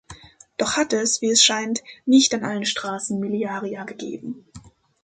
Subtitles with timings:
[0.57, 4.47] Doch hat es, wie es scheint, nicht an allen Straßen Miliaria gegeben.